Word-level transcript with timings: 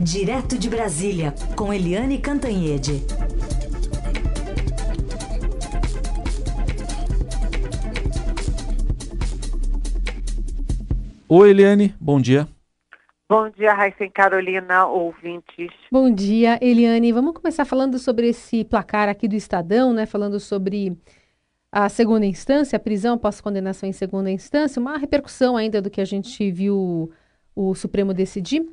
Direto 0.00 0.58
de 0.58 0.68
Brasília, 0.68 1.34
com 1.56 1.72
Eliane 1.72 2.18
Cantanhede. 2.18 3.02
Oi, 11.28 11.50
Eliane, 11.50 11.94
bom 11.98 12.20
dia. 12.20 12.46
Bom 13.28 13.48
dia, 13.50 13.72
Raíssa 13.72 14.06
Carolina, 14.14 14.86
ouvintes. 14.86 15.72
Bom 15.90 16.12
dia, 16.12 16.58
Eliane. 16.60 17.10
Vamos 17.10 17.32
começar 17.32 17.64
falando 17.64 17.98
sobre 17.98 18.28
esse 18.28 18.64
placar 18.64 19.08
aqui 19.08 19.26
do 19.26 19.34
Estadão, 19.34 19.92
né? 19.94 20.04
Falando 20.04 20.38
sobre 20.38 20.96
a 21.72 21.88
segunda 21.88 22.26
instância, 22.26 22.76
a 22.76 22.80
prisão 22.80 23.14
após 23.14 23.40
condenação 23.40 23.88
em 23.88 23.92
segunda 23.92 24.30
instância, 24.30 24.78
uma 24.78 24.98
repercussão 24.98 25.56
ainda 25.56 25.80
do 25.80 25.90
que 25.90 26.00
a 26.00 26.04
gente 26.04 26.50
viu 26.50 27.10
o 27.54 27.74
Supremo 27.74 28.12
decidir. 28.12 28.64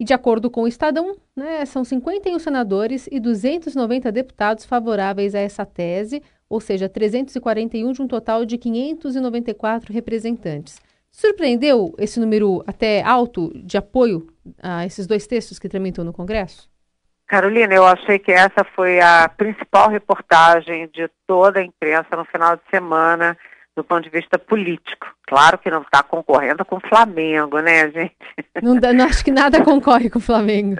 E 0.00 0.04
de 0.04 0.14
acordo 0.14 0.48
com 0.48 0.62
o 0.62 0.68
Estadão, 0.68 1.16
né, 1.34 1.64
são 1.64 1.84
51 1.84 2.38
senadores 2.38 3.08
e 3.10 3.18
290 3.18 4.12
deputados 4.12 4.64
favoráveis 4.64 5.34
a 5.34 5.40
essa 5.40 5.66
tese, 5.66 6.22
ou 6.48 6.60
seja, 6.60 6.88
341 6.88 7.92
de 7.92 8.02
um 8.02 8.06
total 8.06 8.44
de 8.44 8.56
594 8.56 9.92
representantes. 9.92 10.80
Surpreendeu 11.10 11.94
esse 11.98 12.20
número 12.20 12.62
até 12.66 13.02
alto 13.02 13.50
de 13.56 13.76
apoio 13.76 14.28
a 14.62 14.86
esses 14.86 15.06
dois 15.06 15.26
textos 15.26 15.58
que 15.58 15.68
tramitam 15.68 16.04
no 16.04 16.12
Congresso? 16.12 16.70
Carolina, 17.26 17.74
eu 17.74 17.84
achei 17.84 18.18
que 18.18 18.32
essa 18.32 18.64
foi 18.74 19.00
a 19.00 19.28
principal 19.28 19.90
reportagem 19.90 20.88
de 20.88 21.10
toda 21.26 21.58
a 21.58 21.64
imprensa 21.64 22.16
no 22.16 22.24
final 22.24 22.56
de 22.56 22.62
semana, 22.70 23.36
do 23.78 23.84
ponto 23.84 24.02
de 24.02 24.10
vista 24.10 24.36
político. 24.40 25.06
Claro 25.24 25.56
que 25.56 25.70
não 25.70 25.82
está 25.82 26.02
concorrendo 26.02 26.64
com 26.64 26.78
o 26.78 26.88
Flamengo, 26.88 27.60
né, 27.60 27.88
gente? 27.90 28.16
Não, 28.60 28.74
não 28.74 29.04
acho 29.04 29.24
que 29.24 29.30
nada 29.30 29.62
concorre 29.62 30.10
com 30.10 30.18
o 30.18 30.22
Flamengo. 30.22 30.76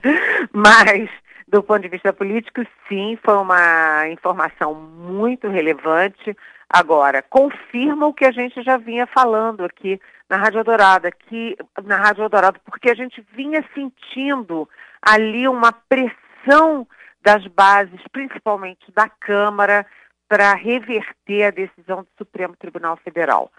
Mas, 0.50 1.10
do 1.46 1.62
ponto 1.62 1.82
de 1.82 1.88
vista 1.88 2.10
político, 2.10 2.62
sim, 2.88 3.18
foi 3.22 3.36
uma 3.36 4.08
informação 4.08 4.74
muito 4.74 5.46
relevante. 5.46 6.34
Agora, 6.70 7.22
confirma 7.22 8.06
o 8.06 8.14
que 8.14 8.24
a 8.24 8.32
gente 8.32 8.62
já 8.62 8.78
vinha 8.78 9.06
falando 9.06 9.66
aqui 9.66 10.00
na 10.28 10.38
Rádio 10.38 10.64
Dourada, 10.64 11.10
que 11.10 11.54
na 11.84 11.96
Rádio 11.96 12.30
Dourada, 12.30 12.58
porque 12.64 12.88
a 12.88 12.94
gente 12.94 13.22
vinha 13.34 13.62
sentindo 13.74 14.66
ali 15.02 15.46
uma 15.46 15.70
pressão 15.70 16.86
das 17.22 17.46
bases, 17.48 18.00
principalmente 18.10 18.90
da 18.94 19.06
Câmara, 19.06 19.84
para 20.28 20.54
reverter 20.54 21.44
a 21.44 21.50
decisão 21.50 22.02
do 22.02 22.08
Supremo 22.18 22.54
Tribunal 22.56 22.98
Federal. 22.98 23.50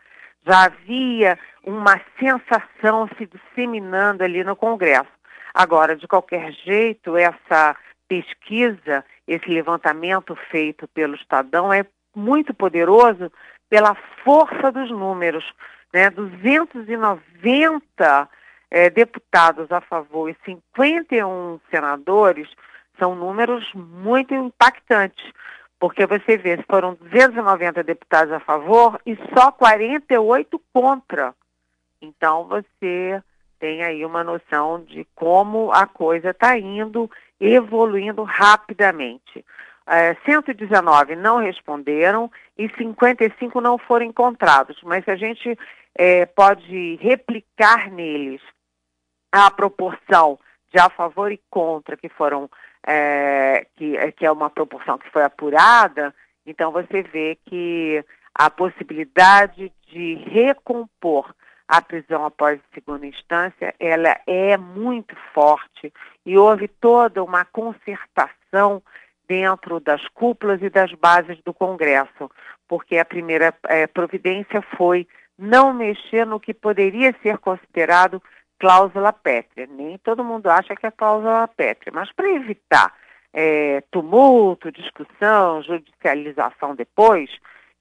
Já 0.46 0.66
havia 0.66 1.40
uma 1.64 2.00
sensação 2.20 3.10
se 3.18 3.26
disseminando 3.26 4.24
ali 4.24 4.44
no 4.44 4.56
Congresso. 4.56 5.10
Agora, 5.54 5.96
de 5.96 6.08
qualquer 6.08 6.52
jeito, 6.54 7.18
essa 7.18 7.76
pesquisa, 8.08 9.04
esse 9.28 9.50
levantamento 9.50 10.36
feito 10.50 10.88
pelo 10.90 11.16
Estadão 11.16 11.74
é 11.74 11.86
muito 12.16 12.54
poderoso 12.54 13.32
pela 13.70 13.96
força 14.24 14.72
dos 14.72 14.90
números. 14.90 15.44
Né? 15.94 16.10
290 16.10 18.30
é, 18.72 18.90
deputados 18.90 19.72
a 19.72 19.82
favor 19.82 20.30
e 20.30 20.38
51 20.46 21.60
senadores 21.70 22.48
são 22.98 23.14
números 23.16 23.70
muito 23.74 24.34
impactantes, 24.34 25.24
porque 25.80 26.06
você 26.06 26.38
vê, 26.38 26.62
foram 26.70 26.96
290 26.96 27.84
deputados 27.84 28.34
a 28.34 28.40
favor 28.40 29.00
e 29.06 29.18
só 29.34 29.52
48 29.52 30.62
contra. 30.74 31.34
Então 32.02 32.46
você 32.46 33.24
tem 33.60 33.84
aí 33.84 34.06
uma 34.06 34.24
noção 34.24 34.84
de 34.84 35.06
como 35.16 35.72
a 35.72 35.86
coisa 35.86 36.32
está 36.32 36.58
indo, 36.58 37.10
evoluindo 37.40 38.24
rapidamente. 38.24 39.46
É, 39.88 40.16
119 40.26 41.16
não 41.16 41.38
responderam 41.38 42.32
e 42.58 42.70
55 42.78 43.60
não 43.60 43.78
foram 43.78 44.06
encontrados, 44.06 44.78
mas 44.84 45.08
a 45.08 45.16
gente 45.16 45.58
é, 45.96 46.26
pode 46.26 46.96
replicar 47.02 47.90
neles 47.90 48.42
a 49.32 49.50
proporção 49.50 50.38
de 50.72 50.80
a 50.80 50.90
favor 50.90 51.32
e 51.32 51.42
contra 51.50 51.98
que 51.98 52.10
foram 52.10 52.50
é, 52.92 53.68
que, 53.76 54.12
que 54.14 54.26
é 54.26 54.32
uma 54.32 54.50
proporção 54.50 54.98
que 54.98 55.10
foi 55.12 55.24
apurada, 55.24 56.14
então 56.46 56.72
você 56.72 57.04
vê 57.04 57.38
que 57.46 58.04
a 58.34 58.50
possibilidade 58.50 59.72
de 59.88 60.16
recompor 60.16 61.32
a 61.68 61.84
prisão 61.84 62.26
após 62.26 62.60
segunda 62.74 63.06
instância, 63.06 63.76
ela 63.80 64.20
é 64.26 64.58
muito 64.58 65.16
forte 65.36 65.94
e 66.26 66.36
houve 66.36 66.68
toda 66.68 67.24
uma 67.24 67.46
concertação 67.46 68.82
dentro 69.28 69.80
das 69.80 70.08
cúpulas 70.08 70.60
e 70.64 70.70
das 70.72 70.92
bases 70.94 71.40
do 71.46 71.54
Congresso, 71.54 72.32
porque 72.68 72.98
a 72.98 73.06
primeira 73.06 73.54
é, 73.68 73.86
providência 73.86 74.64
foi 74.76 75.08
não 75.38 75.72
mexer 75.72 76.26
no 76.26 76.40
que 76.40 76.56
poderia 76.56 77.16
ser 77.22 77.38
considerado 77.38 78.20
cláusula 78.60 79.14
pétrea. 79.14 79.68
Nem 79.68 79.98
todo 79.98 80.24
mundo 80.24 80.48
acha 80.48 80.76
que 80.76 80.86
é 80.86 80.92
cláusula 80.92 81.48
pétrea, 81.48 81.92
mas 81.94 82.12
para 82.12 82.30
evitar 82.30 82.94
é, 83.34 83.82
tumulto, 83.90 84.72
discussão, 84.72 85.64
judicialização 85.64 86.76
depois, 86.76 87.30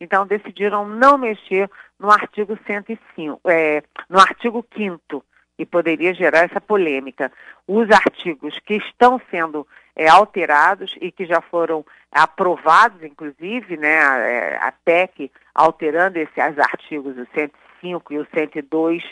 então 0.01 0.27
decidiram 0.27 0.87
não 0.87 1.19
mexer 1.19 1.69
no 1.99 2.11
artigo 2.11 2.57
105, 2.67 3.41
é, 3.51 3.83
no 4.09 4.19
artigo 4.19 4.65
5 4.77 5.25
e 5.59 5.67
poderia 5.67 6.15
gerar 6.15 6.45
essa 6.45 6.61
polêmica. 6.61 7.33
Os 7.67 7.91
artigos 7.91 8.59
que 8.61 8.75
estão 8.75 9.21
sendo 9.31 9.67
é, 9.97 10.09
alterados 10.09 10.95
e 11.01 11.11
que 11.11 11.27
já 11.27 11.41
foram 11.41 11.85
aprovados, 12.13 13.03
inclusive, 13.03 13.77
né, 13.77 14.01
a, 14.01 14.19
é, 14.19 14.57
a 14.59 14.73
PEC 14.85 15.33
alterando 15.53 16.19
esses 16.19 16.59
artigos, 16.59 17.19
o 17.19 17.27
105 17.35 18.13
e 18.13 18.19
o 18.19 18.27
102, 18.33 19.03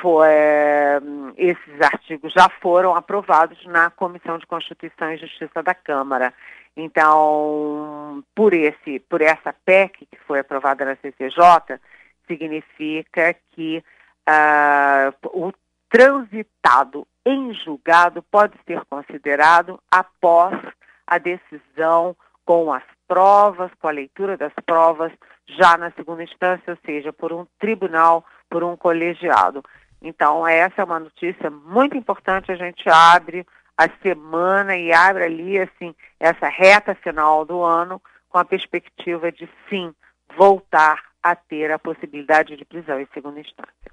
foi, 0.00 0.28
é, 0.28 1.00
esses 1.36 1.80
artigos 1.80 2.32
já 2.32 2.48
foram 2.60 2.94
aprovados 2.94 3.64
na 3.66 3.90
Comissão 3.90 4.38
de 4.38 4.46
Constituição 4.46 5.12
e 5.12 5.18
Justiça 5.18 5.62
da 5.62 5.74
Câmara. 5.74 6.32
Então, 6.76 8.24
por, 8.34 8.54
esse, 8.54 8.98
por 9.00 9.20
essa 9.20 9.52
PEC 9.64 10.06
que 10.06 10.18
foi 10.26 10.40
aprovada 10.40 10.84
na 10.84 10.96
CCJ, 10.96 11.78
significa 12.26 13.34
que 13.52 13.84
uh, 14.28 15.28
o 15.28 15.52
transitado 15.90 17.06
em 17.24 17.52
julgado 17.54 18.22
pode 18.22 18.54
ser 18.66 18.82
considerado 18.86 19.78
após 19.90 20.58
a 21.06 21.18
decisão 21.18 22.16
com 22.44 22.72
as 22.72 22.82
provas, 23.06 23.70
com 23.78 23.88
a 23.88 23.92
leitura 23.92 24.36
das 24.36 24.52
provas, 24.64 25.12
já 25.46 25.76
na 25.76 25.90
segunda 25.92 26.22
instância, 26.22 26.72
ou 26.72 26.78
seja, 26.84 27.12
por 27.12 27.32
um 27.32 27.46
tribunal, 27.58 28.24
por 28.48 28.64
um 28.64 28.76
colegiado. 28.76 29.62
Então, 30.02 30.46
essa 30.46 30.82
é 30.82 30.84
uma 30.84 30.98
notícia 30.98 31.50
muito 31.50 31.96
importante. 31.96 32.50
A 32.50 32.56
gente 32.56 32.88
abre 32.88 33.46
a 33.76 33.88
semana 34.02 34.76
e 34.76 34.92
abre 34.92 35.24
ali, 35.24 35.58
assim, 35.58 35.94
essa 36.18 36.48
reta 36.48 36.94
final 36.94 37.44
do 37.44 37.62
ano 37.62 38.02
com 38.28 38.38
a 38.38 38.44
perspectiva 38.44 39.30
de, 39.30 39.48
sim, 39.68 39.94
voltar 40.36 40.98
a 41.22 41.36
ter 41.36 41.70
a 41.70 41.78
possibilidade 41.78 42.56
de 42.56 42.64
prisão 42.64 43.00
em 43.00 43.06
segunda 43.14 43.40
instância. 43.40 43.92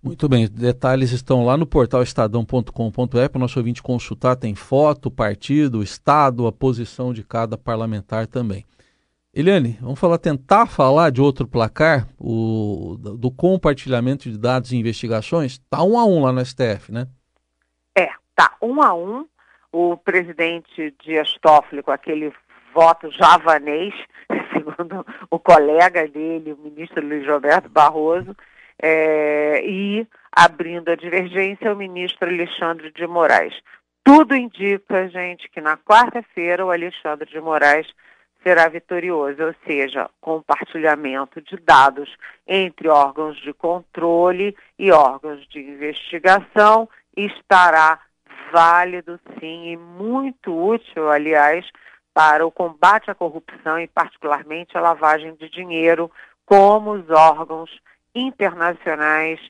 Muito 0.00 0.28
bem, 0.28 0.46
detalhes 0.46 1.10
estão 1.10 1.44
lá 1.44 1.56
no 1.56 1.66
portal 1.66 2.02
estadão.com.br 2.02 3.28
para 3.32 3.36
o 3.36 3.40
nosso 3.40 3.58
ouvinte 3.58 3.82
consultar. 3.82 4.36
Tem 4.36 4.54
foto, 4.54 5.10
partido, 5.10 5.82
estado, 5.82 6.46
a 6.46 6.52
posição 6.52 7.12
de 7.12 7.24
cada 7.24 7.58
parlamentar 7.58 8.28
também. 8.28 8.64
Eliane, 9.38 9.78
vamos 9.80 10.00
falar, 10.00 10.18
tentar 10.18 10.66
falar 10.66 11.12
de 11.12 11.22
outro 11.22 11.46
placar, 11.46 12.08
o 12.18 12.96
do 12.98 13.30
compartilhamento 13.30 14.28
de 14.28 14.36
dados 14.36 14.72
e 14.72 14.76
investigações. 14.76 15.52
Está 15.52 15.80
um 15.84 15.96
a 15.96 16.04
um 16.04 16.24
lá 16.24 16.32
no 16.32 16.44
STF, 16.44 16.90
né? 16.90 17.06
É, 17.96 18.08
tá 18.34 18.56
um 18.60 18.82
a 18.82 18.92
um. 18.92 19.28
O 19.70 19.96
presidente 19.96 20.92
Dias 21.04 21.38
Toffoli, 21.40 21.84
com 21.84 21.92
aquele 21.92 22.32
voto 22.74 23.12
javanês, 23.12 23.94
segundo 24.52 25.06
o 25.30 25.38
colega 25.38 26.08
dele, 26.08 26.54
o 26.54 26.58
ministro 26.58 27.06
Luiz 27.06 27.24
Roberto 27.24 27.68
Barroso, 27.68 28.36
é, 28.82 29.62
e 29.64 30.04
abrindo 30.32 30.88
a 30.88 30.96
divergência, 30.96 31.72
o 31.72 31.76
ministro 31.76 32.28
Alexandre 32.28 32.90
de 32.90 33.06
Moraes. 33.06 33.54
Tudo 34.02 34.34
indica, 34.34 35.08
gente, 35.08 35.48
que 35.48 35.60
na 35.60 35.76
quarta-feira 35.76 36.66
o 36.66 36.72
Alexandre 36.72 37.30
de 37.30 37.40
Moraes 37.40 37.86
será 38.42 38.68
vitorioso, 38.68 39.42
ou 39.42 39.54
seja, 39.66 40.08
compartilhamento 40.20 41.40
de 41.40 41.56
dados 41.56 42.16
entre 42.46 42.88
órgãos 42.88 43.36
de 43.42 43.52
controle 43.52 44.56
e 44.78 44.90
órgãos 44.90 45.46
de 45.48 45.60
investigação 45.60 46.88
estará 47.16 48.00
válido 48.52 49.18
sim 49.38 49.72
e 49.72 49.76
muito 49.76 50.54
útil, 50.54 51.10
aliás, 51.10 51.68
para 52.14 52.46
o 52.46 52.50
combate 52.50 53.10
à 53.10 53.14
corrupção 53.14 53.78
e 53.78 53.86
particularmente 53.86 54.76
a 54.76 54.80
lavagem 54.80 55.34
de 55.34 55.48
dinheiro, 55.48 56.10
como 56.46 56.92
os 56.92 57.10
órgãos 57.10 57.70
internacionais 58.14 59.40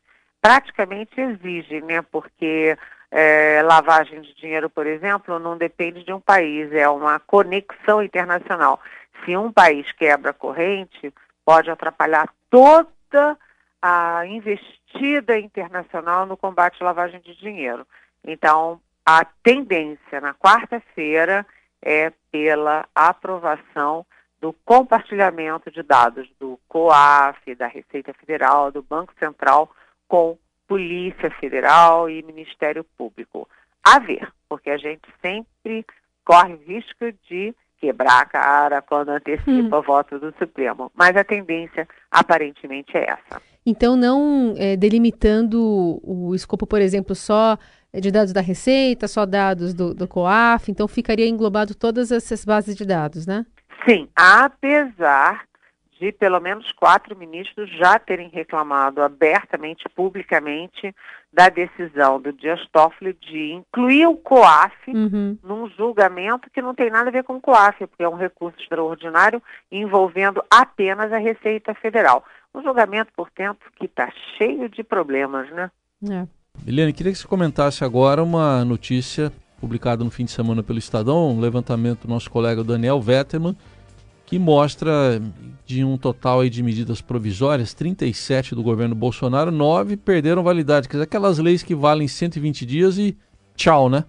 praticamente 0.40 1.20
exige, 1.20 1.80
né? 1.80 2.02
Porque 2.02 2.76
é, 3.10 3.62
lavagem 3.62 4.20
de 4.20 4.34
dinheiro, 4.34 4.68
por 4.68 4.86
exemplo, 4.86 5.38
não 5.38 5.56
depende 5.56 6.04
de 6.04 6.12
um 6.12 6.20
país, 6.20 6.72
é 6.72 6.88
uma 6.88 7.18
conexão 7.18 8.02
internacional. 8.02 8.80
Se 9.24 9.36
um 9.36 9.50
país 9.50 9.90
quebra 9.92 10.30
a 10.30 10.34
corrente, 10.34 11.12
pode 11.44 11.70
atrapalhar 11.70 12.28
toda 12.50 13.36
a 13.80 14.26
investida 14.26 15.38
internacional 15.38 16.26
no 16.26 16.36
combate 16.36 16.82
à 16.82 16.84
lavagem 16.84 17.20
de 17.20 17.34
dinheiro. 17.36 17.86
Então, 18.24 18.80
a 19.04 19.24
tendência 19.24 20.20
na 20.20 20.34
quarta-feira 20.34 21.46
é 21.80 22.12
pela 22.30 22.86
aprovação 22.94 24.04
do 24.40 24.52
compartilhamento 24.64 25.70
de 25.70 25.82
dados 25.82 26.28
do 26.38 26.58
COAF, 26.68 27.54
da 27.54 27.66
Receita 27.66 28.12
Federal, 28.14 28.70
do 28.70 28.82
Banco 28.82 29.12
Central 29.18 29.70
com 30.06 30.38
Polícia 30.68 31.30
Federal 31.40 32.08
e 32.08 32.22
Ministério 32.22 32.84
Público. 32.96 33.48
A 33.82 33.98
ver, 33.98 34.28
porque 34.48 34.70
a 34.70 34.76
gente 34.76 35.08
sempre 35.22 35.84
corre 36.24 36.56
risco 36.66 37.10
de 37.28 37.54
quebrar 37.80 38.20
a 38.20 38.26
cara 38.26 38.82
quando 38.82 39.08
antecipa 39.08 39.50
hum. 39.50 39.78
o 39.78 39.82
voto 39.82 40.18
do 40.18 40.34
Supremo. 40.38 40.92
Mas 40.94 41.16
a 41.16 41.24
tendência 41.24 41.88
aparentemente 42.10 42.96
é 42.96 43.10
essa. 43.10 43.40
Então, 43.64 43.96
não 43.96 44.54
é, 44.58 44.76
delimitando 44.76 46.00
o 46.02 46.34
escopo, 46.34 46.66
por 46.66 46.80
exemplo, 46.80 47.14
só 47.14 47.56
de 47.94 48.10
dados 48.10 48.32
da 48.32 48.40
Receita, 48.40 49.08
só 49.08 49.24
dados 49.24 49.72
do, 49.72 49.94
do 49.94 50.06
COAF, 50.06 50.70
então 50.70 50.86
ficaria 50.86 51.26
englobado 51.26 51.74
todas 51.74 52.12
essas 52.12 52.44
bases 52.44 52.76
de 52.76 52.84
dados, 52.84 53.26
né? 53.26 53.46
Sim, 53.88 54.08
apesar 54.14 55.44
de 55.98 56.12
pelo 56.12 56.40
menos 56.40 56.70
quatro 56.72 57.16
ministros 57.16 57.70
já 57.76 57.98
terem 57.98 58.28
reclamado 58.28 59.02
abertamente, 59.02 59.84
publicamente, 59.94 60.94
da 61.32 61.48
decisão 61.48 62.20
do 62.20 62.32
Dias 62.32 62.60
Toffoli 62.72 63.16
de 63.20 63.52
incluir 63.52 64.06
o 64.06 64.16
COAF 64.16 64.74
uhum. 64.88 65.36
num 65.42 65.68
julgamento 65.70 66.50
que 66.50 66.62
não 66.62 66.74
tem 66.74 66.90
nada 66.90 67.10
a 67.10 67.12
ver 67.12 67.24
com 67.24 67.36
o 67.36 67.40
COAF, 67.40 67.86
porque 67.86 68.02
é 68.02 68.08
um 68.08 68.16
recurso 68.16 68.58
extraordinário 68.60 69.42
envolvendo 69.70 70.42
apenas 70.50 71.12
a 71.12 71.18
Receita 71.18 71.74
Federal. 71.74 72.24
Um 72.54 72.62
julgamento, 72.62 73.12
portanto, 73.14 73.60
que 73.76 73.86
está 73.86 74.10
cheio 74.36 74.68
de 74.68 74.82
problemas, 74.82 75.50
né? 75.50 75.70
É. 76.10 76.26
Eliane, 76.66 76.92
queria 76.92 77.12
que 77.12 77.18
você 77.18 77.28
comentasse 77.28 77.84
agora 77.84 78.22
uma 78.22 78.64
notícia 78.64 79.32
publicada 79.60 80.04
no 80.04 80.10
fim 80.10 80.24
de 80.24 80.30
semana 80.30 80.62
pelo 80.62 80.78
Estadão, 80.78 81.30
um 81.30 81.40
levantamento 81.40 82.06
do 82.06 82.08
nosso 82.08 82.30
colega 82.30 82.64
Daniel 82.64 83.00
Vetterman, 83.00 83.56
que 84.28 84.38
mostra 84.38 85.18
de 85.64 85.82
um 85.82 85.96
total 85.96 86.46
de 86.46 86.62
medidas 86.62 87.00
provisórias, 87.00 87.72
37 87.72 88.54
do 88.54 88.62
governo 88.62 88.94
Bolsonaro, 88.94 89.50
9 89.50 89.96
perderam 89.96 90.42
validade. 90.42 90.86
Quer 90.86 90.98
dizer, 90.98 91.04
aquelas 91.04 91.38
leis 91.38 91.62
que 91.62 91.74
valem 91.74 92.06
120 92.06 92.66
dias 92.66 92.98
e 92.98 93.16
tchau, 93.56 93.88
né? 93.88 94.04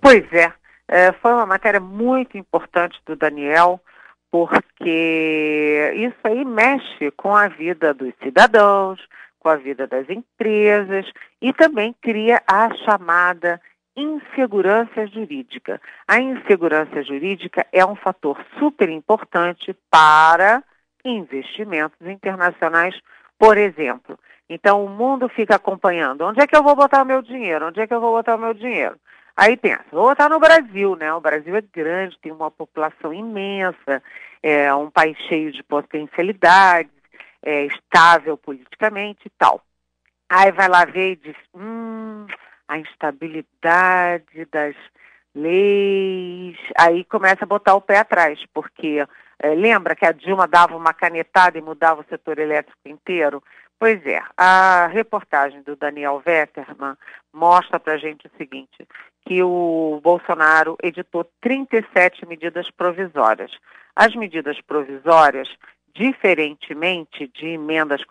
Pois 0.00 0.24
é. 0.32 0.52
é 0.88 1.12
foi 1.12 1.32
uma 1.32 1.46
matéria 1.46 1.78
muito 1.78 2.36
importante 2.36 2.98
do 3.06 3.14
Daniel, 3.14 3.80
porque 4.28 5.94
isso 5.94 6.18
aí 6.24 6.44
mexe 6.44 7.12
com 7.12 7.32
a 7.32 7.46
vida 7.46 7.94
dos 7.94 8.12
cidadãos, 8.20 8.98
com 9.38 9.48
a 9.48 9.54
vida 9.54 9.86
das 9.86 10.10
empresas 10.10 11.06
e 11.40 11.52
também 11.52 11.94
cria 12.02 12.42
a 12.44 12.74
chamada 12.84 13.60
insegurança 13.96 15.06
jurídica. 15.06 15.80
A 16.06 16.20
insegurança 16.20 17.02
jurídica 17.02 17.66
é 17.72 17.84
um 17.84 17.96
fator 17.96 18.38
super 18.58 18.88
importante 18.88 19.74
para 19.90 20.62
investimentos 21.04 22.06
internacionais, 22.06 22.94
por 23.38 23.56
exemplo. 23.56 24.18
Então, 24.48 24.84
o 24.84 24.88
mundo 24.88 25.28
fica 25.28 25.56
acompanhando. 25.56 26.22
Onde 26.22 26.40
é 26.40 26.46
que 26.46 26.56
eu 26.56 26.62
vou 26.62 26.76
botar 26.76 27.02
o 27.02 27.06
meu 27.06 27.22
dinheiro? 27.22 27.68
Onde 27.68 27.80
é 27.80 27.86
que 27.86 27.94
eu 27.94 28.00
vou 28.00 28.12
botar 28.12 28.36
o 28.36 28.38
meu 28.38 28.54
dinheiro? 28.54 28.96
Aí 29.36 29.56
pensa, 29.56 29.84
vou 29.92 30.04
botar 30.04 30.28
no 30.28 30.40
Brasil, 30.40 30.96
né? 30.96 31.12
O 31.12 31.20
Brasil 31.20 31.54
é 31.54 31.60
grande, 31.60 32.18
tem 32.22 32.32
uma 32.32 32.50
população 32.50 33.12
imensa, 33.12 34.02
é 34.42 34.72
um 34.74 34.90
país 34.90 35.16
cheio 35.28 35.52
de 35.52 35.62
potencialidades, 35.62 36.90
é 37.42 37.66
estável 37.66 38.36
politicamente 38.38 39.26
e 39.26 39.30
tal. 39.38 39.60
Aí 40.28 40.50
vai 40.52 40.68
lá 40.68 40.84
ver 40.84 41.12
e 41.12 41.16
diz, 41.16 41.36
hum, 41.54 41.85
a 42.68 42.78
instabilidade 42.78 44.44
das 44.50 44.74
leis, 45.34 46.56
aí 46.78 47.04
começa 47.04 47.44
a 47.44 47.46
botar 47.46 47.74
o 47.74 47.80
pé 47.80 47.98
atrás, 47.98 48.42
porque 48.54 49.06
é, 49.38 49.54
lembra 49.54 49.94
que 49.94 50.06
a 50.06 50.12
Dilma 50.12 50.48
dava 50.48 50.76
uma 50.76 50.94
canetada 50.94 51.58
e 51.58 51.62
mudava 51.62 52.00
o 52.00 52.06
setor 52.08 52.38
elétrico 52.38 52.88
inteiro? 52.88 53.42
Pois 53.78 54.04
é, 54.06 54.22
a 54.36 54.86
reportagem 54.86 55.62
do 55.62 55.76
Daniel 55.76 56.22
Vetterman 56.24 56.96
mostra 57.32 57.78
para 57.78 57.94
a 57.94 57.98
gente 57.98 58.26
o 58.26 58.30
seguinte, 58.38 58.88
que 59.26 59.42
o 59.42 60.00
Bolsonaro 60.02 60.78
editou 60.82 61.30
37 61.42 62.24
medidas 62.24 62.70
provisórias. 62.70 63.52
As 63.94 64.14
medidas 64.14 64.58
provisórias, 64.62 65.48
diferentemente 65.94 67.26
de 67.28 67.48
emendas 67.48 68.02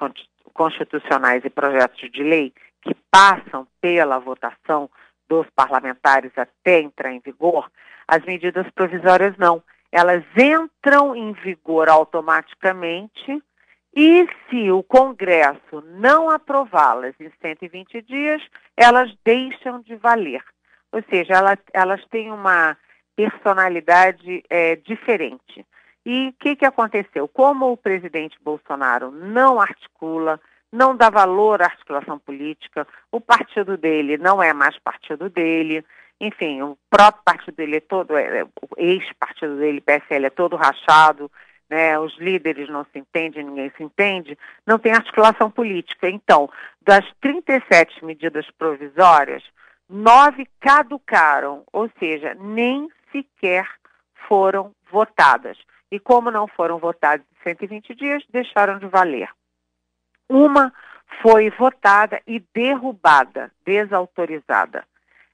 constitucionais 0.54 1.44
e 1.44 1.50
projetos 1.50 2.12
de 2.12 2.22
lei, 2.22 2.54
que 2.86 2.96
passam 3.12 3.68
pela 3.82 4.20
votação 4.20 4.90
dos 5.28 5.48
parlamentares 5.56 6.32
até 6.38 6.82
entrar 6.82 7.12
em 7.12 7.20
vigor, 7.20 7.70
as 8.08 8.24
medidas 8.24 8.70
provisórias 8.72 9.36
não. 9.38 9.64
Elas 9.92 10.24
entram 10.38 11.16
em 11.16 11.34
vigor 11.34 11.90
automaticamente 11.90 13.42
e 13.96 14.28
se 14.50 14.70
o 14.70 14.84
Congresso 14.84 15.82
não 15.86 16.30
aprová-las 16.30 17.16
em 17.20 17.32
120 17.42 18.02
dias, 18.02 18.42
elas 18.76 19.12
deixam 19.24 19.82
de 19.82 19.96
valer. 19.96 20.44
Ou 20.92 21.02
seja, 21.10 21.34
elas, 21.34 21.60
elas 21.74 22.06
têm 22.08 22.32
uma 22.32 22.78
personalidade 23.16 24.44
é, 24.50 24.76
diferente. 24.76 25.66
E 26.06 26.28
o 26.28 26.34
que, 26.34 26.58
que 26.58 26.66
aconteceu? 26.66 27.28
Como 27.28 27.72
o 27.72 27.78
presidente 27.78 28.38
Bolsonaro 28.44 29.10
não 29.12 29.60
articula, 29.60 30.40
não 30.76 30.96
dá 30.96 31.10
valor 31.10 31.62
à 31.62 31.66
articulação 31.66 32.20
política, 32.20 32.86
o 33.12 33.22
partido 33.22 33.78
dele 33.78 34.18
não 34.18 34.44
é 34.44 34.54
mais 34.54 34.78
partido 34.78 35.30
dele, 35.30 35.84
enfim, 36.20 36.62
o 36.62 36.78
próprio 36.90 37.24
partido 37.24 37.56
dele 37.56 37.78
é 37.78 37.80
todo, 37.80 38.16
é, 38.16 38.40
é 38.40 38.44
o 38.44 38.50
ex-partido 38.78 39.58
dele, 39.58 39.82
PSL, 39.82 40.26
é 40.26 40.30
todo 40.30 40.56
rachado, 40.56 41.32
né, 41.70 41.98
os 41.98 42.18
líderes 42.18 42.70
não 42.70 42.86
se 42.92 43.00
entendem, 43.00 43.44
ninguém 43.44 43.72
se 43.76 43.84
entende, 43.84 44.38
não 44.68 44.78
tem 44.78 44.94
articulação 44.94 45.50
política. 45.50 46.10
Então, 46.10 46.50
das 46.82 47.06
37 47.22 48.04
medidas 48.06 48.46
provisórias, 48.52 49.44
nove 49.90 50.46
caducaram, 50.60 51.64
ou 51.72 51.90
seja, 51.98 52.36
nem 52.36 52.90
sequer 53.12 53.68
foram 54.28 54.72
votadas. 54.92 55.58
E 55.92 56.00
como 56.00 56.30
não 56.30 56.48
foram 56.48 56.78
votadas 56.78 57.26
em 57.40 57.50
120 57.50 57.96
dias, 57.96 58.24
deixaram 58.30 58.78
de 58.78 58.88
valer. 58.88 59.30
Uma 60.30 60.74
foi 61.22 61.50
votada 61.50 62.22
e 62.28 62.44
derrubada, 62.54 63.52
desautorizada. 63.66 64.84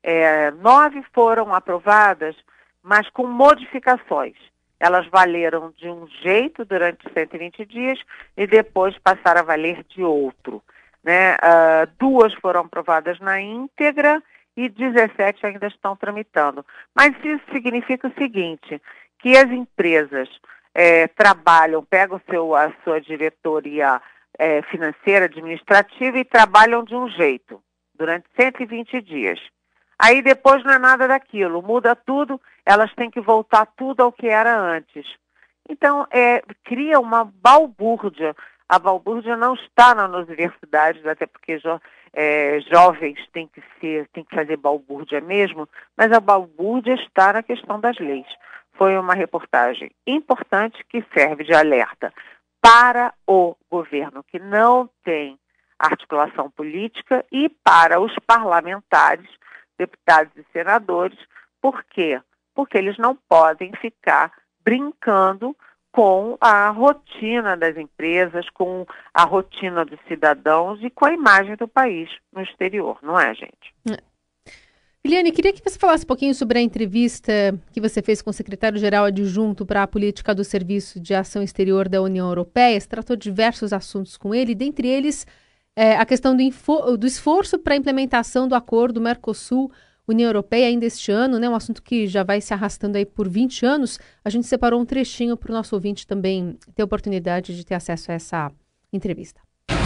É, 0.04 0.52
nove 0.52 1.04
foram 1.14 1.54
aprovadas, 1.54 2.36
mas 2.84 3.10
com 3.10 3.28
modificações. 3.28 4.36
Elas 4.80 5.08
valeram 5.08 5.72
de 5.78 5.88
um 5.88 6.08
jeito 6.24 6.66
durante 6.66 7.08
120 7.14 7.66
dias 7.66 8.00
e 8.36 8.48
depois 8.48 8.98
passaram 8.98 9.42
a 9.42 9.44
valer 9.44 9.84
de 9.84 10.04
outro. 10.04 10.62
Né? 11.04 11.34
Uh, 11.34 11.92
duas 12.00 12.34
foram 12.36 12.62
aprovadas 12.62 13.20
na 13.20 13.40
íntegra 13.40 14.22
e 14.58 14.68
17 14.70 15.46
ainda 15.46 15.68
estão 15.68 15.96
tramitando. 15.96 16.66
Mas 16.96 17.14
isso 17.24 17.44
significa 17.52 18.08
o 18.08 18.14
seguinte, 18.14 18.82
que 19.20 19.38
as 19.38 19.50
empresas 19.52 20.30
é, 20.74 21.08
trabalham, 21.08 21.84
pegam 21.84 22.20
seu, 22.30 22.56
a 22.56 22.72
sua 22.84 23.00
diretoria 23.00 24.02
é, 24.42 24.64
financeira, 24.64 25.26
administrativa 25.26 26.18
e 26.18 26.26
trabalham 26.26 26.84
de 26.84 26.96
um 26.96 27.08
jeito 27.08 27.62
durante 27.94 28.26
120 28.36 29.00
dias. 29.00 29.40
Aí 30.00 30.24
depois 30.24 30.64
não 30.64 30.74
é 30.74 30.80
nada 30.80 31.08
daquilo, 31.08 31.62
muda 31.62 31.96
tudo, 31.96 32.42
elas 32.66 32.92
têm 32.96 33.12
que 33.12 33.22
voltar 33.22 33.68
tudo 33.78 34.02
ao 34.02 34.12
que 34.12 34.28
era 34.28 34.60
antes. 34.60 35.06
Então, 35.70 36.08
é, 36.10 36.42
cria 36.64 37.00
uma 37.00 37.24
balbúrdia. 37.24 38.36
A 38.68 38.80
balbúrdia 38.80 39.38
não 39.38 39.54
está 39.54 39.94
nas 39.94 40.28
universidades, 40.28 41.06
até 41.06 41.28
porque 41.28 41.60
jo, 41.60 41.80
é, 42.12 42.60
jovens 42.62 43.20
têm 43.32 43.48
que, 43.48 43.62
ser, 43.80 44.08
têm 44.08 44.24
que 44.24 44.36
fazer 44.36 44.58
balbúrdia 44.58 45.22
mesmo, 45.22 45.70
mas 45.96 46.12
a 46.12 46.20
balbúrdia 46.20 46.96
está 46.96 47.32
na 47.32 47.44
questão 47.44 47.80
das 47.80 48.00
leis. 48.00 48.28
Foi 48.74 48.98
uma 48.98 49.14
reportagem 49.14 49.92
importante 50.08 50.84
que 50.90 51.06
serve 51.14 51.44
de 51.44 51.54
alerta 51.54 52.12
para 52.62 53.14
o 53.28 53.56
governo 53.70 54.24
que 54.24 54.40
não 54.40 54.90
tem 55.04 55.38
articulação 55.80 56.50
política 56.50 57.26
e 57.32 57.50
para 57.50 58.00
os 58.00 58.14
parlamentares, 58.26 59.28
deputados 59.78 60.32
e 60.38 60.46
senadores. 60.54 61.18
Por 61.60 61.84
quê? 61.86 62.22
Porque 62.54 62.78
eles 62.78 62.98
não 62.98 63.16
podem 63.28 63.72
ficar 63.74 64.32
brincando 64.64 65.56
com 65.92 66.38
a 66.40 66.70
rotina 66.70 67.58
das 67.58 67.76
empresas, 67.76 68.50
com 68.52 68.86
a 69.14 69.24
rotina 69.24 69.84
dos 69.84 70.00
cidadãos 70.08 70.80
e 70.82 70.90
com 70.90 71.06
a 71.06 71.14
imagem 71.14 71.56
do 71.56 71.68
país 71.68 72.10
no 72.32 72.42
exterior, 72.42 72.98
não 73.02 73.20
é, 73.20 73.34
gente? 73.34 73.74
Eliane, 75.04 75.32
queria 75.32 75.52
que 75.52 75.62
você 75.68 75.80
falasse 75.80 76.04
um 76.04 76.08
pouquinho 76.08 76.36
sobre 76.36 76.60
a 76.60 76.62
entrevista 76.62 77.32
que 77.72 77.82
você 77.82 78.04
fez 78.04 78.22
com 78.22 78.30
o 78.30 78.34
secretário-geral 78.34 79.06
adjunto 79.06 79.66
para 79.66 79.82
a 79.82 79.88
política 79.88 80.34
do 80.36 80.44
Serviço 80.44 81.00
de 81.00 81.16
Ação 81.16 81.42
Exterior 81.42 81.90
da 81.90 82.02
União 82.04 82.28
Europeia. 82.28 82.80
Você 82.80 82.88
tratou 82.88 83.16
diversos 83.16 83.74
assuntos 83.74 84.16
com 84.16 84.34
ele, 84.34 84.54
dentre 84.54 84.88
eles 84.88 85.26
é, 85.76 85.96
a 85.96 86.06
questão 86.06 86.38
do, 86.38 86.98
do 86.98 87.08
esforço 87.08 87.58
para 87.58 87.74
a 87.74 87.78
implementação 87.78 88.48
do 88.48 88.54
acordo 88.54 89.02
Mercosul 89.02 89.72
União 90.08 90.28
Europeia 90.28 90.68
ainda 90.68 90.86
este 90.86 91.12
ano, 91.12 91.40
né, 91.40 91.50
um 91.50 91.56
assunto 91.56 91.82
que 91.82 92.06
já 92.06 92.24
vai 92.24 92.40
se 92.42 92.54
arrastando 92.54 92.98
aí 92.98 93.06
por 93.06 93.28
20 93.28 93.66
anos. 93.66 94.00
A 94.24 94.30
gente 94.30 94.46
separou 94.46 94.80
um 94.80 94.86
trechinho 94.86 95.36
para 95.36 95.52
o 95.52 95.56
nosso 95.56 95.74
ouvinte 95.76 96.06
também 96.06 96.58
ter 96.76 96.84
oportunidade 96.84 97.56
de 97.56 97.66
ter 97.66 97.76
acesso 97.76 98.12
a 98.12 98.16
essa 98.16 98.52
entrevista. 98.94 99.42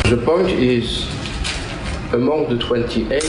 The 0.09 0.17
point 0.25 0.51
is, 0.51 1.05
among 2.13 2.47
the 2.47 2.55
28, 2.55 3.21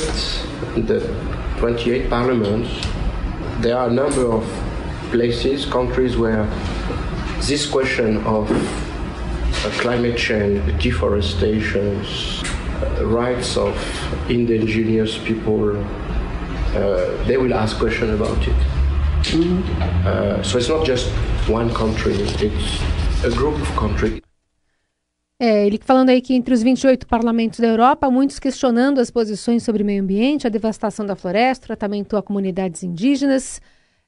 the 0.86 1.35
28 1.58 2.10
parliaments, 2.10 2.86
there 3.60 3.76
are 3.76 3.88
a 3.88 3.92
number 3.92 4.30
of 4.30 4.44
places, 5.10 5.64
countries 5.64 6.16
where 6.16 6.44
this 7.42 7.68
question 7.68 8.18
of 8.26 8.50
uh, 8.50 9.70
climate 9.78 10.16
change, 10.18 10.60
deforestation, 10.82 12.04
uh, 12.04 13.06
rights 13.06 13.56
of 13.56 13.74
indigenous 14.30 15.18
people, 15.18 15.76
uh, 15.76 17.24
they 17.24 17.36
will 17.36 17.54
ask 17.54 17.78
questions 17.78 18.10
about 18.10 18.38
it. 18.46 18.54
Mm-hmm. 19.32 20.06
Uh, 20.06 20.42
so 20.42 20.58
it's 20.58 20.68
not 20.68 20.84
just 20.84 21.10
one 21.48 21.72
country, 21.72 22.14
it's 22.14 23.24
a 23.24 23.30
group 23.30 23.60
of 23.60 23.68
countries. 23.76 24.25
É, 25.38 25.66
ele 25.66 25.78
falando 25.84 26.08
aí 26.08 26.22
que 26.22 26.34
entre 26.34 26.54
os 26.54 26.62
28 26.62 27.06
parlamentos 27.06 27.60
da 27.60 27.66
Europa, 27.66 28.10
muitos 28.10 28.38
questionando 28.38 29.00
as 29.00 29.10
posições 29.10 29.62
sobre 29.62 29.84
meio 29.84 30.02
ambiente, 30.02 30.46
a 30.46 30.50
devastação 30.50 31.04
da 31.04 31.14
floresta, 31.14 31.66
tratamento 31.66 32.16
a 32.16 32.22
comunidades 32.22 32.82
indígenas. 32.82 33.60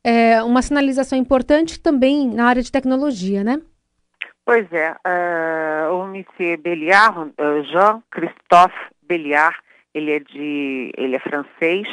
É, 0.03 0.43
uma 0.43 0.63
sinalização 0.63 1.19
importante 1.19 1.79
também 1.81 2.29
na 2.29 2.47
área 2.47 2.63
de 2.63 2.73
tecnologia, 2.73 3.45
né? 3.45 3.61
Pois 4.47 4.67
é. 4.73 4.93
Uh, 5.07 5.93
o 5.93 6.07
Monsieur 6.07 6.57
Belliard, 6.57 7.19
uh, 7.19 7.63
Jean-Christophe 7.65 8.75
Belliard, 9.03 9.55
ele 9.93 10.13
é, 10.13 10.21
de, 10.21 10.91
ele 10.97 11.17
é 11.17 11.19
francês, 11.19 11.87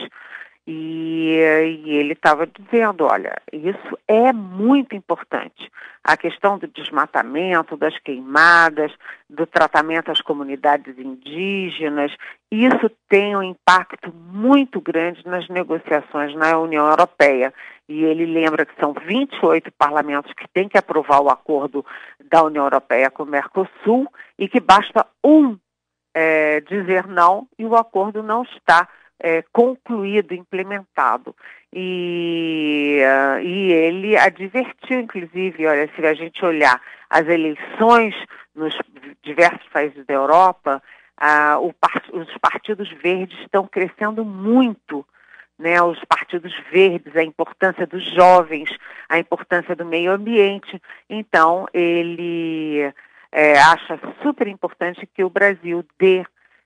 e, 0.68 1.38
e, 1.86 1.92
ele 1.92 2.14
estava 2.14 2.48
dizendo, 2.48 3.06
olha, 3.06 3.36
isso 3.54 4.00
é 4.08 4.34
muito 4.34 4.96
importante. 4.96 5.72
A 6.04 6.18
questão 6.18 6.58
do 6.58 6.68
desmatamento, 6.68 7.78
das 7.78 7.98
queimadas, 8.00 8.92
do 9.30 9.46
tratamento 9.46 10.12
às 10.12 10.22
comunidades 10.22 10.98
indígenas, 10.98 12.12
isso 12.52 12.90
tem 13.08 13.36
um 13.36 13.44
impacto 13.44 14.12
muito 14.12 14.82
grande 14.82 15.24
nas 15.28 15.48
negociações 15.50 16.36
na 16.36 16.58
União 16.58 16.88
Europeia. 16.88 17.54
E 17.88 18.04
ele 18.04 18.26
lembra 18.26 18.66
que 18.66 18.80
são 18.80 18.92
28 18.94 19.72
parlamentos 19.78 20.34
que 20.34 20.48
têm 20.48 20.68
que 20.68 20.80
aprovar 20.80 21.22
o 21.22 21.30
acordo 21.30 21.86
da 22.32 22.44
União 22.44 22.64
Europeia 22.64 23.12
com 23.12 23.22
o 23.22 23.28
Mercosul 23.28 24.12
e 24.40 24.50
que 24.50 24.60
basta 24.60 25.06
um 25.24 25.56
é, 26.16 26.62
dizer 26.62 27.06
não 27.06 27.48
e 27.60 27.66
o 27.66 27.76
acordo 27.76 28.24
não 28.24 28.42
está 28.44 28.88
é, 29.20 29.44
concluído, 29.52 30.34
implementado. 30.34 31.36
E, 31.74 33.00
uh, 33.02 33.40
e 33.40 33.72
ele 33.72 34.18
advertiu, 34.18 35.00
inclusive, 35.00 35.68
olha, 35.68 35.90
se 35.96 36.06
a 36.06 36.14
gente 36.14 36.44
olhar 36.46 36.82
as 37.10 37.28
eleições 37.28 38.16
nos 38.56 38.74
diversos 39.22 39.68
países 39.70 40.06
da 40.06 40.14
Europa, 40.14 40.82
uh, 41.20 41.74
part 41.74 42.10
os 42.14 42.38
partidos 42.38 42.90
verdes 43.04 43.38
estão 43.42 43.68
crescendo 43.68 44.24
muito. 44.24 45.06
Né, 45.58 45.82
os 45.82 46.04
partidos 46.04 46.54
verdes, 46.70 47.16
a 47.16 47.24
importância 47.24 47.88
dos 47.88 48.04
jovens, 48.14 48.70
a 49.08 49.18
importância 49.18 49.74
do 49.74 49.86
meio 49.86 50.12
ambiente. 50.12 50.82
Então, 51.10 51.66
ele 51.74 52.94
é, 53.32 53.58
acha 53.60 53.98
super 54.22 54.50
importante 54.50 55.08
que 55.14 55.24
o 55.24 55.30
Brasil 55.30 55.86
dê 55.98 56.26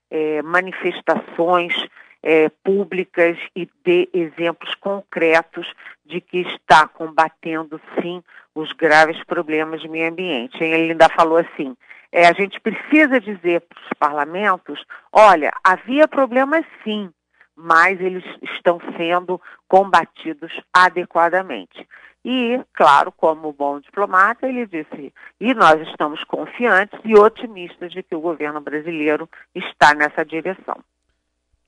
é, 0.10 0.42
manifestações 0.42 1.74
é, 2.22 2.50
públicas 2.64 3.38
e 3.56 3.68
dê 3.84 4.10
exemplos 4.14 4.76
concretos 4.76 5.72
de 6.06 6.20
que 6.20 6.40
está 6.40 6.88
combatendo, 6.88 7.80
sim, 8.02 8.24
os 8.54 8.74
graves 8.74 9.24
problemas 9.24 9.82
de 9.82 9.88
meio 9.88 10.10
ambiente. 10.10 10.62
Ele 10.64 10.92
ainda 10.92 11.08
falou 11.10 11.38
assim: 11.38 11.76
é, 12.12 12.28
a 12.28 12.34
gente 12.34 12.60
precisa 12.60 13.20
dizer 13.20 13.62
para 13.62 13.80
os 13.80 13.90
parlamentos: 13.98 14.84
olha, 15.12 15.52
havia 15.64 16.08
problemas 16.08 16.66
sim, 16.84 17.12
mas 17.56 18.00
eles 18.02 18.24
estão 18.42 18.80
sendo 18.98 19.40
combatidos 19.68 20.52
adequadamente. 20.74 21.88
E, 22.26 22.60
claro, 22.74 23.12
como 23.12 23.54
bom 23.54 23.80
diplomata, 23.80 24.48
ele 24.48 24.66
disse: 24.66 25.14
e 25.40 25.54
nós 25.54 25.80
estamos 25.88 26.24
confiantes 26.24 27.00
e 27.06 27.18
otimistas 27.18 27.92
de 27.92 28.04
que 28.04 28.16
o 28.16 28.22
governo 28.22 28.60
brasileiro 28.60 29.30
está 29.56 29.94
nessa 29.94 30.26
direção. 30.26 30.84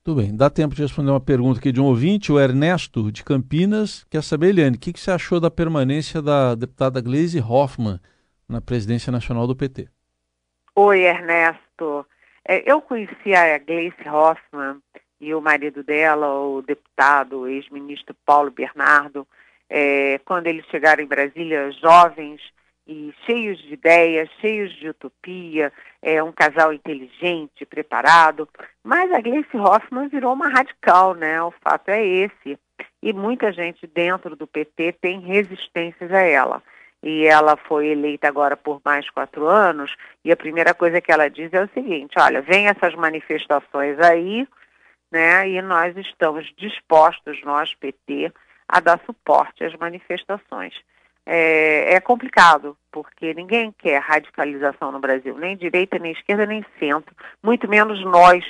Tudo 0.04 0.20
bem. 0.20 0.36
Dá 0.36 0.50
tempo 0.50 0.74
de 0.74 0.82
responder 0.82 1.10
uma 1.12 1.20
pergunta 1.20 1.60
aqui 1.60 1.70
de 1.70 1.80
um 1.80 1.84
ouvinte, 1.84 2.32
o 2.32 2.40
Ernesto, 2.40 3.12
de 3.12 3.22
Campinas. 3.22 4.04
Quer 4.10 4.22
saber, 4.24 4.48
Eliane, 4.48 4.76
o 4.76 4.80
que, 4.80 4.92
que 4.92 4.98
você 4.98 5.12
achou 5.12 5.38
da 5.38 5.48
permanência 5.48 6.20
da 6.20 6.56
deputada 6.56 7.00
Gleisi 7.00 7.38
Hoffmann 7.38 8.00
na 8.48 8.60
presidência 8.60 9.12
nacional 9.12 9.46
do 9.46 9.54
PT? 9.54 9.88
Oi, 10.74 11.02
Ernesto. 11.02 12.04
É, 12.44 12.68
eu 12.68 12.82
conheci 12.82 13.32
a 13.32 13.56
Gleisi 13.58 14.08
Hoffmann 14.08 14.82
e 15.20 15.32
o 15.32 15.40
marido 15.40 15.84
dela, 15.84 16.34
o 16.34 16.62
deputado, 16.62 17.46
ex-ministro 17.46 18.12
Paulo 18.26 18.50
Bernardo, 18.50 19.24
é, 19.70 20.18
quando 20.24 20.48
eles 20.48 20.66
chegaram 20.66 21.04
em 21.04 21.06
Brasília, 21.06 21.70
jovens, 21.80 22.40
e 22.86 23.14
cheios 23.24 23.58
de 23.58 23.74
ideias, 23.74 24.28
cheios 24.40 24.72
de 24.74 24.88
utopia, 24.88 25.72
é 26.00 26.22
um 26.22 26.32
casal 26.32 26.72
inteligente, 26.72 27.64
preparado. 27.64 28.48
Mas 28.82 29.10
a 29.12 29.20
Gleice 29.20 29.56
Hoffmann 29.56 30.08
virou 30.08 30.32
uma 30.32 30.48
radical, 30.48 31.14
né? 31.14 31.42
O 31.42 31.52
fato 31.62 31.88
é 31.88 32.04
esse. 32.04 32.58
E 33.02 33.12
muita 33.12 33.52
gente 33.52 33.86
dentro 33.86 34.34
do 34.34 34.46
PT 34.46 34.92
tem 35.00 35.20
resistências 35.20 36.10
a 36.12 36.20
ela. 36.20 36.62
E 37.02 37.24
ela 37.26 37.56
foi 37.56 37.88
eleita 37.88 38.28
agora 38.28 38.56
por 38.56 38.80
mais 38.84 39.08
quatro 39.10 39.46
anos, 39.46 39.92
e 40.24 40.30
a 40.30 40.36
primeira 40.36 40.72
coisa 40.72 41.00
que 41.00 41.10
ela 41.10 41.28
diz 41.28 41.52
é 41.52 41.64
o 41.64 41.70
seguinte, 41.74 42.14
olha, 42.16 42.40
vem 42.40 42.68
essas 42.68 42.94
manifestações 42.94 43.98
aí, 43.98 44.46
né? 45.10 45.48
E 45.48 45.60
nós 45.60 45.96
estamos 45.96 46.52
dispostos, 46.56 47.42
nós, 47.42 47.74
PT, 47.74 48.32
a 48.68 48.78
dar 48.78 49.00
suporte 49.04 49.64
às 49.64 49.74
manifestações 49.74 50.74
é, 51.24 51.94
é, 51.94 52.00
complicado, 52.00 52.76
porque 52.90 53.32
ninguém 53.34 53.72
quer 53.72 54.00
radicalização 54.00 54.90
no 54.90 54.98
Brasil, 54.98 55.36
nem 55.38 55.56
direita, 55.56 55.98
nem 55.98 56.12
esquerda, 56.12 56.46
nem 56.46 56.64
centro, 56.78 57.14
muito 57.42 57.68
menos 57.68 58.04
nós, 58.04 58.44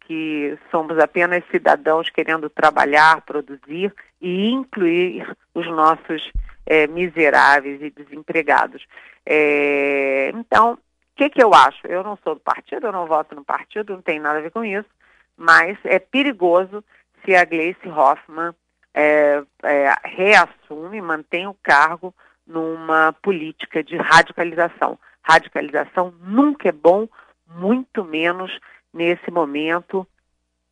que 0.00 0.58
somos 0.70 0.98
apenas 0.98 1.42
cidadãos 1.50 2.10
querendo 2.10 2.50
trabalhar, 2.50 3.22
produzir 3.22 3.94
e 4.20 4.50
incluir 4.50 5.26
os 5.54 5.66
nossos 5.66 6.30
é, 6.66 6.86
miseráveis 6.86 7.80
e 7.82 7.90
desempregados. 7.90 8.84
É, 9.24 10.30
então, 10.34 10.74
o 10.74 10.78
que, 11.16 11.30
que 11.30 11.42
eu 11.42 11.54
acho? 11.54 11.86
Eu 11.86 12.02
não 12.02 12.18
sou 12.22 12.34
do 12.34 12.40
partido, 12.40 12.86
eu 12.86 12.92
não 12.92 13.06
voto 13.06 13.34
no 13.34 13.44
partido, 13.44 13.94
não 13.94 14.02
tem 14.02 14.18
nada 14.18 14.38
a 14.38 14.42
ver 14.42 14.50
com 14.50 14.64
isso, 14.64 14.88
mas 15.36 15.78
é 15.84 15.98
perigoso 15.98 16.84
se 17.24 17.34
a 17.34 17.44
Gleice 17.44 17.88
Hoffmann 17.88 18.54
é, 18.94 19.42
é, 19.64 19.94
reassume, 20.04 21.00
mantém 21.00 21.46
o 21.46 21.56
cargo 21.62 22.14
numa 22.46 23.12
política 23.12 23.82
de 23.82 23.96
radicalização. 23.96 24.98
Radicalização 25.22 26.14
nunca 26.22 26.68
é 26.68 26.72
bom, 26.72 27.08
muito 27.48 28.04
menos 28.04 28.50
nesse 28.92 29.30
momento 29.30 30.06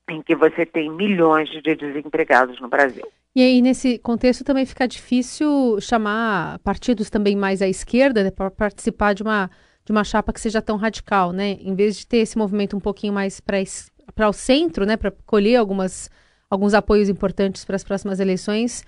em 0.08 0.22
que 0.22 0.36
você 0.36 0.64
tem 0.64 0.90
milhões 0.90 1.48
de 1.50 1.74
desempregados 1.74 2.60
no 2.60 2.68
Brasil. 2.68 3.06
E 3.34 3.40
aí, 3.40 3.62
nesse 3.62 3.98
contexto, 3.98 4.44
também 4.44 4.66
fica 4.66 4.86
difícil 4.86 5.80
chamar 5.80 6.58
partidos 6.58 7.08
também 7.08 7.34
mais 7.34 7.62
à 7.62 7.68
esquerda 7.68 8.22
né, 8.22 8.30
para 8.30 8.50
participar 8.50 9.14
de 9.14 9.22
uma, 9.22 9.50
de 9.84 9.90
uma 9.90 10.04
chapa 10.04 10.32
que 10.34 10.40
seja 10.40 10.60
tão 10.60 10.76
radical, 10.76 11.32
né? 11.32 11.56
Em 11.60 11.74
vez 11.74 11.96
de 11.96 12.06
ter 12.06 12.18
esse 12.18 12.36
movimento 12.36 12.76
um 12.76 12.80
pouquinho 12.80 13.12
mais 13.12 13.40
para 13.40 14.28
o 14.28 14.32
centro, 14.34 14.84
né? 14.84 14.98
Para 14.98 15.10
colher 15.24 15.56
algumas 15.56 16.10
alguns 16.52 16.74
apoios 16.74 17.08
importantes 17.08 17.64
para 17.64 17.76
as 17.76 17.82
próximas 17.82 18.20
eleições, 18.20 18.84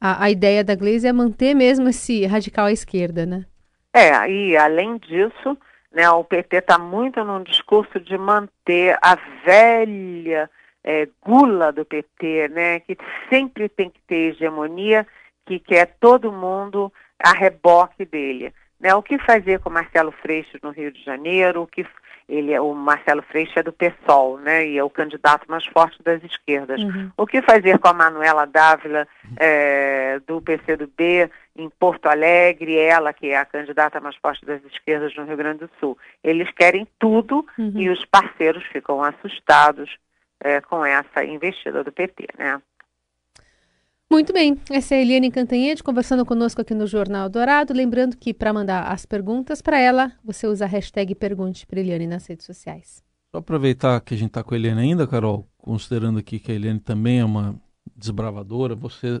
a, 0.00 0.24
a 0.24 0.30
ideia 0.30 0.64
da 0.64 0.74
Gleisi 0.74 1.06
é 1.06 1.12
manter 1.12 1.54
mesmo 1.54 1.88
esse 1.88 2.26
radical 2.26 2.66
à 2.66 2.72
esquerda, 2.72 3.24
né? 3.24 3.44
É, 3.92 4.28
e 4.28 4.56
além 4.56 4.98
disso, 4.98 5.56
né, 5.92 6.10
o 6.10 6.24
PT 6.24 6.56
está 6.56 6.76
muito 6.76 7.22
num 7.22 7.44
discurso 7.44 8.00
de 8.00 8.18
manter 8.18 8.98
a 9.00 9.16
velha 9.44 10.50
é, 10.82 11.06
gula 11.24 11.70
do 11.70 11.84
PT, 11.84 12.48
né, 12.48 12.80
que 12.80 12.98
sempre 13.30 13.68
tem 13.68 13.88
que 13.88 14.00
ter 14.08 14.32
hegemonia, 14.32 15.06
que 15.46 15.60
quer 15.60 15.94
todo 16.00 16.32
mundo 16.32 16.92
a 17.16 17.30
reboque 17.30 18.04
dele. 18.04 18.52
né? 18.80 18.92
O 18.92 19.02
que 19.04 19.18
fazer 19.18 19.60
com 19.60 19.70
Marcelo 19.70 20.10
Freixo 20.10 20.58
no 20.64 20.70
Rio 20.70 20.90
de 20.90 21.04
Janeiro, 21.04 21.62
o 21.62 21.66
que 21.66 21.86
ele 22.28 22.52
é, 22.52 22.60
o 22.60 22.74
Marcelo 22.74 23.22
Freixo 23.22 23.58
é 23.58 23.62
do 23.62 23.72
PSOL, 23.72 24.38
né? 24.38 24.66
E 24.66 24.78
é 24.78 24.84
o 24.84 24.90
candidato 24.90 25.48
mais 25.48 25.66
forte 25.66 26.02
das 26.02 26.22
esquerdas. 26.24 26.80
Uhum. 26.80 27.10
O 27.16 27.26
que 27.26 27.42
fazer 27.42 27.78
com 27.78 27.88
a 27.88 27.92
Manuela 27.92 28.46
Dávila 28.46 29.06
é, 29.36 30.20
do 30.26 30.40
PCdoB 30.40 31.30
em 31.56 31.68
Porto 31.68 32.06
Alegre, 32.06 32.76
ela 32.78 33.12
que 33.12 33.28
é 33.28 33.36
a 33.36 33.44
candidata 33.44 34.00
mais 34.00 34.16
forte 34.16 34.44
das 34.44 34.64
esquerdas 34.64 35.14
no 35.14 35.24
Rio 35.24 35.36
Grande 35.36 35.60
do 35.60 35.70
Sul. 35.78 35.98
Eles 36.22 36.50
querem 36.52 36.86
tudo 36.98 37.46
uhum. 37.58 37.72
e 37.76 37.88
os 37.90 38.04
parceiros 38.06 38.64
ficam 38.64 39.02
assustados 39.02 39.96
é, 40.40 40.60
com 40.60 40.84
essa 40.84 41.24
investida 41.24 41.84
do 41.84 41.92
PT, 41.92 42.26
né? 42.38 42.60
Muito 44.14 44.32
bem, 44.32 44.56
essa 44.70 44.94
é 44.94 44.98
a 44.98 45.02
Eliane 45.02 45.28
Cantanhede 45.28 45.82
conversando 45.82 46.24
conosco 46.24 46.60
aqui 46.60 46.72
no 46.72 46.86
Jornal 46.86 47.28
Dourado. 47.28 47.74
Lembrando 47.74 48.16
que 48.16 48.32
para 48.32 48.52
mandar 48.52 48.84
as 48.84 49.04
perguntas 49.04 49.60
para 49.60 49.76
ela, 49.76 50.12
você 50.22 50.46
usa 50.46 50.66
a 50.66 50.68
hashtag 50.68 51.16
Pergunte 51.16 51.66
para 51.66 51.80
Eliane 51.80 52.06
nas 52.06 52.24
redes 52.24 52.46
sociais. 52.46 53.02
Só 53.32 53.38
aproveitar 53.38 54.00
que 54.02 54.14
a 54.14 54.16
gente 54.16 54.28
está 54.28 54.44
com 54.44 54.54
a 54.54 54.56
Eliane 54.56 54.82
ainda, 54.82 55.04
Carol, 55.04 55.48
considerando 55.58 56.20
aqui 56.20 56.38
que 56.38 56.52
a 56.52 56.54
Eliane 56.54 56.78
também 56.78 57.18
é 57.18 57.24
uma 57.24 57.56
desbravadora, 57.96 58.76
você, 58.76 59.20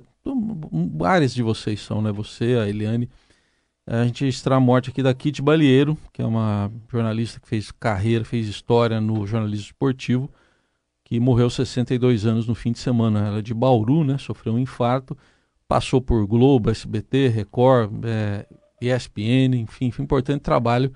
vários 0.96 1.34
de 1.34 1.42
vocês 1.42 1.80
são, 1.80 2.00
né? 2.00 2.12
Você, 2.12 2.56
a 2.62 2.68
Eliane. 2.68 3.10
A 3.84 4.04
gente 4.04 4.24
registrar 4.24 4.54
a 4.54 4.60
morte 4.60 4.90
aqui 4.90 5.02
da 5.02 5.12
Kit 5.12 5.42
Balieiro, 5.42 5.98
que 6.12 6.22
é 6.22 6.24
uma 6.24 6.70
jornalista 6.88 7.40
que 7.40 7.48
fez 7.48 7.72
carreira, 7.72 8.24
fez 8.24 8.46
história 8.46 9.00
no 9.00 9.26
jornalismo 9.26 9.66
esportivo 9.66 10.30
que 11.04 11.20
morreu 11.20 11.44
aos 11.44 11.54
62 11.54 12.26
anos 12.26 12.48
no 12.48 12.54
fim 12.54 12.72
de 12.72 12.78
semana. 12.78 13.26
Ela 13.26 13.38
é 13.38 13.42
de 13.42 13.54
Bauru, 13.54 14.02
né? 14.02 14.16
Sofreu 14.18 14.54
um 14.54 14.58
infarto, 14.58 15.16
passou 15.68 16.00
por 16.00 16.26
Globo, 16.26 16.70
SBT, 16.70 17.28
Record, 17.28 17.92
é, 18.04 18.46
ESPN, 18.80 19.54
enfim, 19.54 19.90
foi 19.90 20.02
um 20.02 20.06
importante 20.06 20.42
trabalho. 20.42 20.92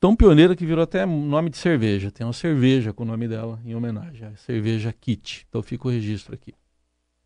Tão 0.00 0.14
pioneira 0.14 0.54
que 0.54 0.64
virou 0.64 0.84
até 0.84 1.04
nome 1.04 1.50
de 1.50 1.58
cerveja. 1.58 2.10
Tem 2.10 2.26
uma 2.26 2.32
cerveja 2.32 2.92
com 2.92 3.02
o 3.02 3.06
nome 3.06 3.28
dela 3.28 3.58
em 3.64 3.74
homenagem, 3.74 4.28
a 4.28 4.36
cerveja 4.36 4.92
Kit. 4.92 5.44
Então 5.48 5.62
fica 5.62 5.88
o 5.88 5.90
registro 5.90 6.34
aqui. 6.34 6.54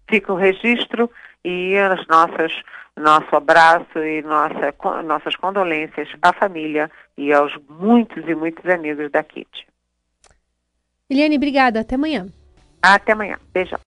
Fica 0.09 0.32
o 0.32 0.37
registro 0.37 1.11
e 1.44 1.76
as 1.76 2.06
nossas 2.06 2.52
nosso 2.97 3.35
abraço 3.35 3.99
e 3.99 4.23
nossa, 4.23 4.75
nossas 5.02 5.35
condolências 5.37 6.09
à 6.21 6.32
família 6.32 6.90
e 7.16 7.32
aos 7.32 7.52
muitos 7.68 8.26
e 8.28 8.35
muitos 8.35 8.64
amigos 8.68 9.11
da 9.11 9.23
Kit. 9.23 9.66
Eliane, 11.12 11.37
obrigada. 11.37 11.81
Até 11.81 11.95
amanhã. 11.95 12.26
Até 12.81 13.12
amanhã. 13.12 13.37
Beijão. 13.52 13.78